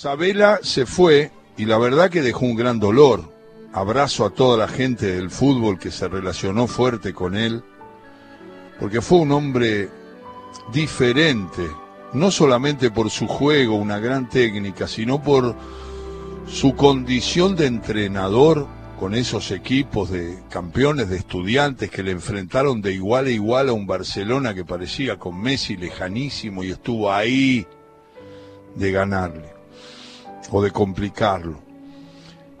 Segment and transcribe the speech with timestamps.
[0.00, 3.30] Sabela se fue y la verdad que dejó un gran dolor.
[3.74, 7.62] Abrazo a toda la gente del fútbol que se relacionó fuerte con él,
[8.78, 9.90] porque fue un hombre
[10.72, 11.68] diferente,
[12.14, 15.54] no solamente por su juego, una gran técnica, sino por
[16.46, 22.94] su condición de entrenador con esos equipos de campeones de estudiantes que le enfrentaron de
[22.94, 27.66] igual a igual a un Barcelona que parecía con Messi lejanísimo y estuvo ahí
[28.76, 29.59] de ganarle
[30.50, 31.58] o de complicarlo.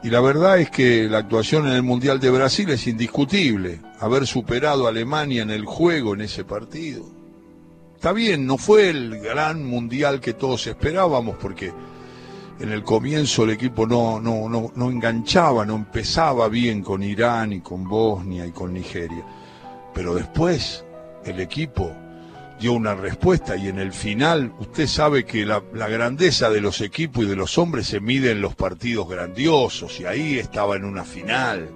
[0.02, 4.26] Y la verdad es que la actuación en el Mundial de Brasil es indiscutible, haber
[4.26, 7.04] superado a Alemania en el juego en ese partido.
[7.96, 11.70] Está bien, no fue el gran Mundial que todos esperábamos porque
[12.58, 17.52] en el comienzo el equipo no, no, no, no enganchaba, no empezaba bien con Irán
[17.52, 19.24] y con Bosnia y con Nigeria.
[19.92, 20.82] Pero después
[21.26, 21.92] el equipo
[22.60, 27.24] dio una respuesta y en el final usted sabe que la, grandeza de los equipos
[27.24, 31.04] y de los hombres se mide en los partidos grandiosos y ahí estaba en una
[31.04, 31.70] final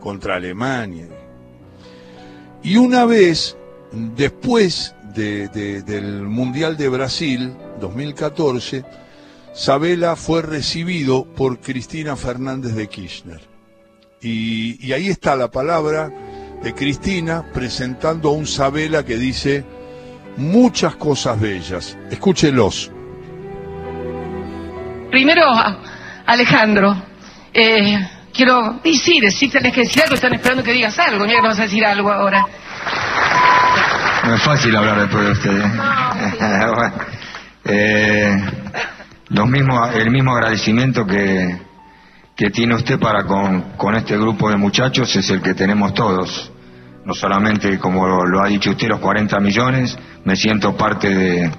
[0.00, 1.06] contra Alemania.
[2.62, 3.58] Y una vez,
[3.92, 8.84] después de, de, del Mundial de Brasil 2014,
[9.52, 13.40] Sabela fue recibido por Cristina Fernández de Kirchner.
[14.22, 16.10] Y, y ahí está la palabra
[16.62, 19.64] de Cristina presentando a un Sabela que dice
[20.36, 21.96] muchas cosas bellas.
[22.10, 22.90] Escúchelos.
[25.10, 25.42] Primero,
[26.26, 26.96] Alejandro,
[27.52, 31.42] eh, quiero y sí, decir, tenés que decir algo, están esperando que digas algo, no
[31.42, 32.46] vas a decir algo ahora.
[34.24, 35.60] No es fácil hablar después de usted.
[35.60, 36.92] ¿eh?
[37.64, 38.36] eh,
[39.28, 41.60] los mismos, el mismo agradecimiento que,
[42.36, 46.51] que tiene usted para con, con este grupo de muchachos es el que tenemos todos
[47.04, 51.50] no solamente como lo, ha dicho usted, los 40 millones, me siento parte de,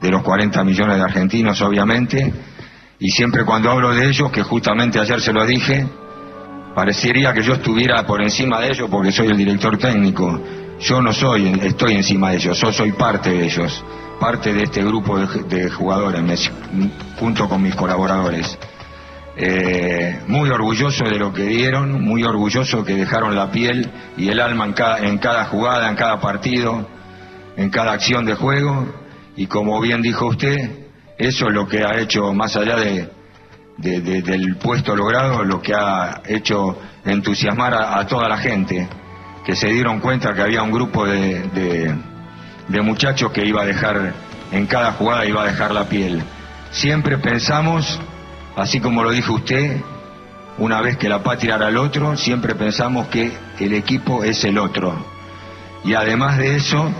[0.00, 2.32] de, los 40 millones de argentinos, obviamente,
[2.98, 5.86] y siempre cuando hablo de ellos, que justamente ayer se lo dije,
[6.74, 10.40] parecería que yo estuviera por encima de ellos porque soy el director técnico.
[10.80, 13.84] Yo no soy, estoy encima de ellos, yo soy parte de ellos,
[14.20, 16.50] parte de este grupo de, de jugadores,
[17.18, 18.58] junto con mis colaboradores.
[19.40, 24.40] Eh, muy orgulloso de lo que dieron, muy orgulloso que dejaron la piel y el
[24.40, 26.88] alma en cada, en cada jugada, en cada partido,
[27.56, 28.92] en cada acción de juego.
[29.36, 33.08] Y como bien dijo usted, eso es lo que ha hecho, más allá de,
[33.76, 38.88] de, de del puesto logrado, lo que ha hecho entusiasmar a, a, toda la gente,
[39.46, 41.94] que se dieron cuenta que había un grupo de,
[42.66, 44.14] de muchachos que iba a dejar,
[44.50, 46.24] en cada jugada iba a dejar la piel.
[46.72, 48.00] Siempre pensamos
[48.58, 49.80] Así como lo dijo usted,
[50.58, 53.30] una vez que la patria era el otro, siempre pensamos que
[53.60, 54.98] el equipo es el otro.
[55.84, 56.92] Y además de eso,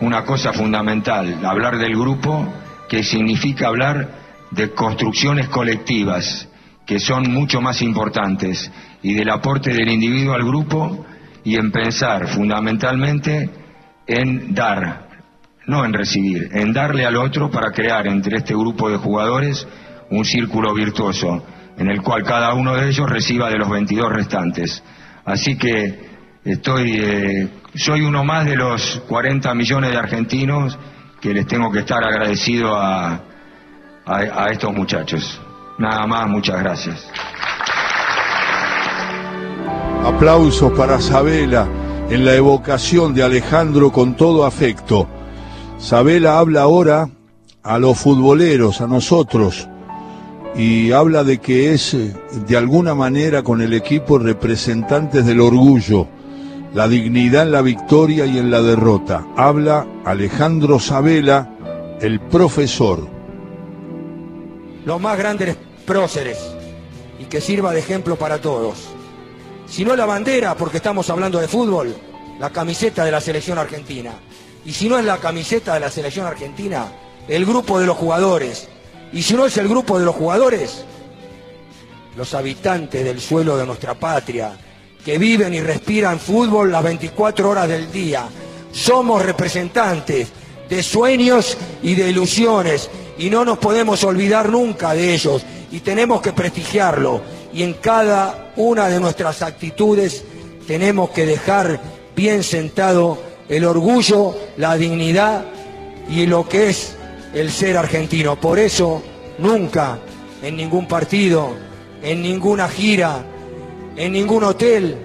[0.00, 2.50] una cosa fundamental, hablar del grupo,
[2.88, 4.12] que significa hablar
[4.50, 6.48] de construcciones colectivas,
[6.86, 8.72] que son mucho más importantes,
[9.02, 11.04] y del aporte del individuo al grupo,
[11.44, 13.50] y en pensar fundamentalmente
[14.06, 15.06] en dar,
[15.66, 19.68] no en recibir, en darle al otro para crear entre este grupo de jugadores
[20.16, 21.44] un círculo virtuoso
[21.76, 24.82] en el cual cada uno de ellos reciba de los 22 restantes.
[25.24, 26.08] Así que
[26.44, 30.78] estoy, eh, soy uno más de los 40 millones de argentinos
[31.20, 33.20] que les tengo que estar agradecido a,
[34.04, 35.40] a, a estos muchachos.
[35.78, 37.10] Nada más, muchas gracias.
[40.04, 41.66] Aplausos para Sabela
[42.10, 45.08] en la evocación de Alejandro con todo afecto.
[45.78, 47.08] Sabela habla ahora
[47.62, 49.66] a los futboleros, a nosotros,
[50.56, 51.96] y habla de que es
[52.46, 56.06] de alguna manera con el equipo representantes del orgullo,
[56.72, 59.26] la dignidad en la victoria y en la derrota.
[59.36, 61.50] Habla Alejandro Sabela,
[62.00, 63.08] el profesor.
[64.84, 65.56] Los más grandes
[65.86, 66.38] próceres
[67.18, 68.88] y que sirva de ejemplo para todos.
[69.66, 71.94] Si no la bandera, porque estamos hablando de fútbol,
[72.38, 74.12] la camiseta de la selección argentina.
[74.64, 76.86] Y si no es la camiseta de la selección argentina,
[77.28, 78.68] el grupo de los jugadores,
[79.14, 80.84] y si no es el grupo de los jugadores,
[82.16, 84.58] los habitantes del suelo de nuestra patria,
[85.04, 88.26] que viven y respiran fútbol las 24 horas del día.
[88.72, 90.28] Somos representantes
[90.68, 96.20] de sueños y de ilusiones y no nos podemos olvidar nunca de ellos y tenemos
[96.20, 97.22] que prestigiarlo.
[97.52, 100.24] Y en cada una de nuestras actitudes
[100.66, 101.80] tenemos que dejar
[102.16, 105.44] bien sentado el orgullo, la dignidad
[106.08, 106.96] y lo que es
[107.34, 108.36] el ser argentino.
[108.36, 109.02] Por eso,
[109.38, 109.98] nunca,
[110.42, 111.54] en ningún partido,
[112.02, 113.24] en ninguna gira,
[113.96, 114.96] en ningún hotel,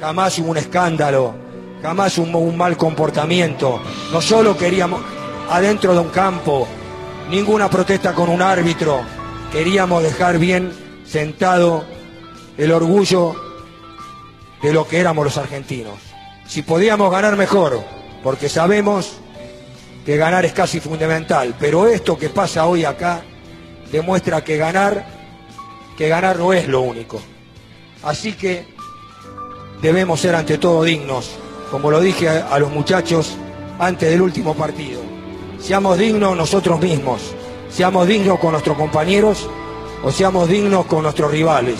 [0.00, 1.34] jamás hubo un escándalo,
[1.82, 3.80] jamás hubo un mal comportamiento.
[4.12, 5.02] No solo queríamos
[5.48, 6.68] adentro de un campo,
[7.30, 9.00] ninguna protesta con un árbitro,
[9.52, 10.72] queríamos dejar bien
[11.04, 11.84] sentado
[12.56, 13.34] el orgullo
[14.62, 15.94] de lo que éramos los argentinos.
[16.46, 17.80] Si podíamos ganar mejor,
[18.22, 19.18] porque sabemos
[20.04, 23.22] que ganar es casi fundamental, pero esto que pasa hoy acá
[23.92, 25.04] demuestra que ganar,
[25.96, 27.20] que ganar no es lo único.
[28.02, 28.66] Así que
[29.82, 31.30] debemos ser ante todo dignos,
[31.70, 33.36] como lo dije a, a los muchachos
[33.78, 35.00] antes del último partido.
[35.58, 37.20] Seamos dignos nosotros mismos,
[37.70, 39.48] seamos dignos con nuestros compañeros
[40.02, 41.76] o seamos dignos con nuestros rivales,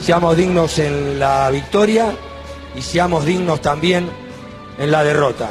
[0.00, 2.12] seamos dignos en la victoria
[2.76, 4.08] y seamos dignos también
[4.78, 5.48] en la derrota.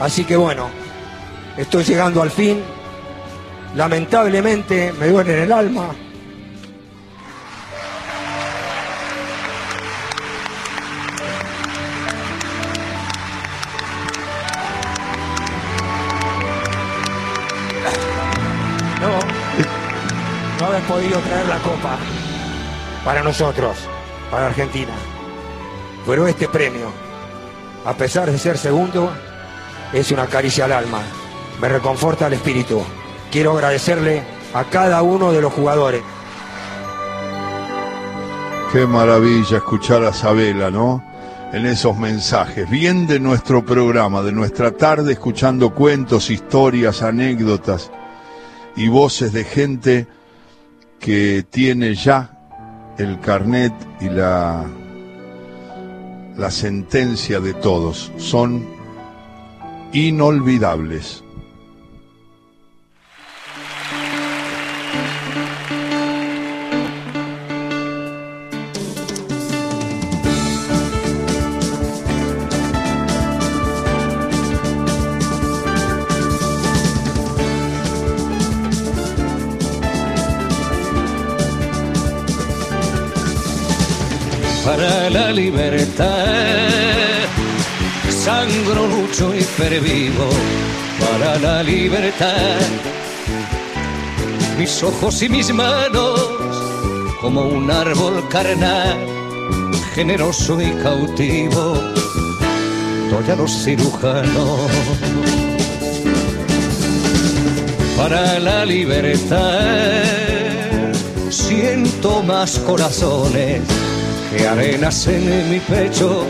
[0.00, 0.68] Así que bueno,
[1.58, 2.62] estoy llegando al fin.
[3.74, 5.88] Lamentablemente me duele en el alma.
[19.00, 19.18] No,
[20.60, 21.98] no haber podido traer la copa
[23.04, 23.76] para nosotros,
[24.30, 24.92] para Argentina.
[26.06, 26.90] Pero este premio,
[27.84, 29.12] a pesar de ser segundo,
[29.92, 31.02] es una caricia al alma.
[31.60, 32.80] Me reconforta el espíritu.
[33.30, 34.22] Quiero agradecerle
[34.54, 36.02] a cada uno de los jugadores.
[38.72, 41.02] Qué maravilla escuchar a Sabela, ¿no?
[41.52, 47.90] En esos mensajes, bien de nuestro programa, de nuestra tarde, escuchando cuentos, historias, anécdotas
[48.76, 50.06] y voces de gente
[51.00, 52.38] que tiene ya
[52.98, 54.66] el carnet y la,
[56.36, 58.12] la sentencia de todos.
[58.18, 58.66] Son
[59.92, 61.24] inolvidables.
[84.78, 86.06] Para la libertad.
[88.08, 90.28] Sangro, lucho y pervivo
[91.00, 92.60] para la libertad.
[94.56, 96.20] Mis ojos y mis manos
[97.20, 98.98] como un árbol carnal,
[99.94, 101.74] generoso y cautivo,
[103.10, 104.70] doy a los cirujanos.
[107.96, 109.58] Para la libertad
[111.30, 113.62] siento más corazones
[114.30, 116.26] que arenas en mi pecho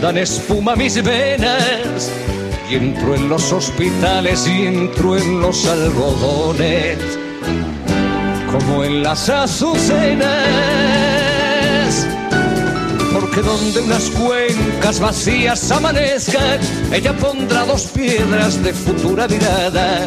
[0.00, 2.10] dan espuma a mis venas
[2.70, 6.98] y entro en los hospitales y entro en los algodones
[8.50, 10.28] como en las azucenas.
[13.12, 16.58] Porque donde unas cuencas vacías amanezcan
[16.92, 20.06] ella pondrá dos piedras de futura mirada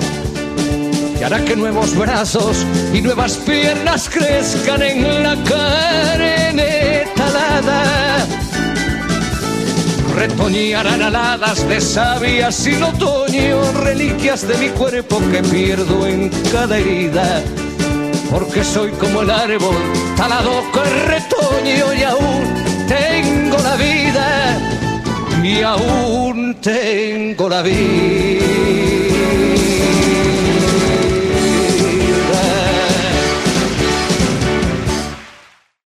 [1.21, 8.25] y hará que nuevos brazos y nuevas piernas crezcan en la carne talada.
[10.15, 17.43] Retoñarán aladas de savia sin otoño, reliquias de mi cuerpo que pierdo en cada herida.
[18.31, 19.77] Porque soy como el árbol
[20.17, 22.43] talado que retoño y aún
[22.87, 24.57] tengo la vida,
[25.43, 29.10] y aún tengo la vida.